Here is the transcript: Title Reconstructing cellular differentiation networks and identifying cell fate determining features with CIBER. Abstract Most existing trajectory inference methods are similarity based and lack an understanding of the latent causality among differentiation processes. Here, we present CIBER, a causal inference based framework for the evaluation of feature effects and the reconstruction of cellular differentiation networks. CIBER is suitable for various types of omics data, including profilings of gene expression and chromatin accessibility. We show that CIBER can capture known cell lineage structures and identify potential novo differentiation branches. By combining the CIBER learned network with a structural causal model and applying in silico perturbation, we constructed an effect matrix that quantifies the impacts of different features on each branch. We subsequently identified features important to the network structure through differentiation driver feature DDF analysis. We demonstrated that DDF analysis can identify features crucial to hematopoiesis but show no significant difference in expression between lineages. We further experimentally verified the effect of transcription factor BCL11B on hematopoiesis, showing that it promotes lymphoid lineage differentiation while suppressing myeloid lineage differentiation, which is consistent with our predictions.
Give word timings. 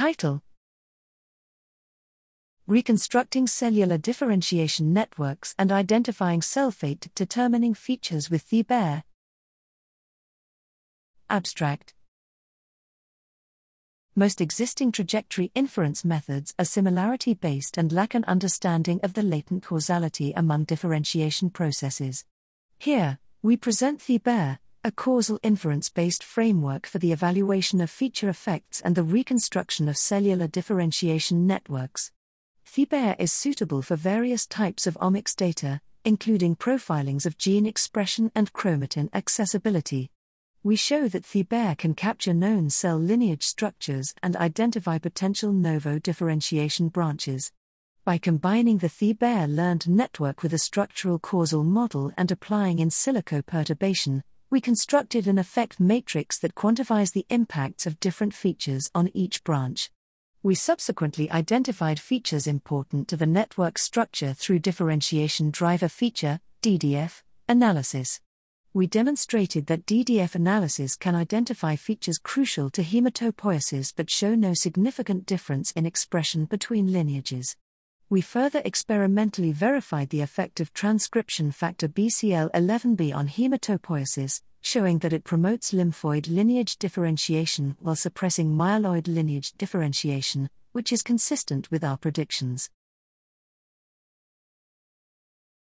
Title 0.00 0.40
Reconstructing 2.66 3.46
cellular 3.46 3.98
differentiation 3.98 4.94
networks 4.94 5.54
and 5.58 5.70
identifying 5.70 6.40
cell 6.40 6.70
fate 6.70 7.08
determining 7.14 7.74
features 7.74 8.30
with 8.30 8.48
CIBER. 8.48 9.02
Abstract 11.28 11.92
Most 14.16 14.40
existing 14.40 14.90
trajectory 14.90 15.52
inference 15.54 16.02
methods 16.02 16.54
are 16.58 16.64
similarity 16.64 17.34
based 17.34 17.76
and 17.76 17.92
lack 17.92 18.14
an 18.14 18.24
understanding 18.24 19.00
of 19.02 19.12
the 19.12 19.22
latent 19.22 19.64
causality 19.64 20.32
among 20.34 20.64
differentiation 20.64 21.50
processes. 21.50 22.24
Here, 22.78 23.18
we 23.42 23.58
present 23.58 24.00
CIBER, 24.00 24.60
a 24.82 24.90
causal 24.90 25.38
inference 25.42 25.90
based 25.90 26.24
framework 26.24 26.86
for 26.86 26.98
the 26.98 27.12
evaluation 27.12 27.82
of 27.82 27.90
feature 27.90 28.30
effects 28.30 28.80
and 28.80 28.94
the 28.94 29.02
reconstruction 29.02 29.90
of 29.90 29.96
cellular 29.98 30.46
differentiation 30.46 31.46
networks. 31.46 32.12
CIBER 32.64 33.14
is 33.18 33.30
suitable 33.30 33.82
for 33.82 33.94
various 33.94 34.46
types 34.46 34.86
of 34.86 34.94
omics 34.94 35.36
data, 35.36 35.82
including 36.02 36.56
profilings 36.56 37.26
of 37.26 37.36
gene 37.36 37.66
expression 37.66 38.32
and 38.34 38.54
chromatin 38.54 39.10
accessibility. 39.12 40.10
We 40.62 40.76
show 40.76 41.08
that 41.08 41.26
CIBER 41.26 41.76
can 41.76 41.92
capture 41.92 42.32
known 42.32 42.70
cell 42.70 42.96
lineage 42.96 43.44
structures 43.44 44.14
and 44.22 44.34
identify 44.34 44.96
potential 44.96 45.52
novo 45.52 45.98
differentiation 45.98 46.88
branches. 46.88 47.52
By 48.06 48.16
combining 48.16 48.78
the 48.78 48.88
CIBER 48.88 49.46
learned 49.46 49.90
network 49.90 50.42
with 50.42 50.54
a 50.54 50.58
structural 50.58 51.18
causal 51.18 51.64
model 51.64 52.12
and 52.16 52.30
applying 52.30 52.78
in 52.78 52.88
silico 52.88 53.44
perturbation, 53.44 54.22
we 54.50 54.60
constructed 54.60 55.28
an 55.28 55.38
effect 55.38 55.78
matrix 55.78 56.36
that 56.36 56.56
quantifies 56.56 57.12
the 57.12 57.24
impacts 57.30 57.86
of 57.86 58.00
different 58.00 58.34
features 58.34 58.90
on 58.96 59.08
each 59.14 59.44
branch. 59.44 59.92
We 60.42 60.56
subsequently 60.56 61.30
identified 61.30 62.00
features 62.00 62.48
important 62.48 63.06
to 63.08 63.16
the 63.16 63.26
network 63.26 63.78
structure 63.78 64.34
through 64.34 64.58
differentiation 64.58 65.52
driver 65.52 65.88
feature 65.88 66.40
DDF 66.62 67.22
analysis. 67.48 68.20
We 68.74 68.88
demonstrated 68.88 69.66
that 69.66 69.86
DDF 69.86 70.34
analysis 70.34 70.96
can 70.96 71.14
identify 71.14 71.76
features 71.76 72.18
crucial 72.18 72.70
to 72.70 72.82
hematopoiesis 72.82 73.92
but 73.94 74.10
show 74.10 74.34
no 74.34 74.54
significant 74.54 75.26
difference 75.26 75.70
in 75.72 75.86
expression 75.86 76.46
between 76.46 76.92
lineages. 76.92 77.56
We 78.10 78.22
further 78.22 78.60
experimentally 78.64 79.52
verified 79.52 80.08
the 80.08 80.20
effect 80.20 80.58
of 80.58 80.72
transcription 80.72 81.52
factor 81.52 81.86
BCL11B 81.86 83.14
on 83.14 83.28
hematopoiesis, 83.28 84.42
showing 84.60 84.98
that 84.98 85.12
it 85.12 85.22
promotes 85.22 85.70
lymphoid 85.70 86.28
lineage 86.28 86.76
differentiation 86.76 87.76
while 87.78 87.94
suppressing 87.94 88.50
myeloid 88.50 89.06
lineage 89.06 89.52
differentiation, 89.52 90.50
which 90.72 90.92
is 90.92 91.04
consistent 91.04 91.70
with 91.70 91.84
our 91.84 91.96
predictions. 91.96 92.68